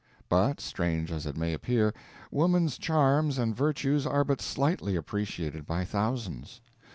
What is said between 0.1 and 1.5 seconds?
But, strange as it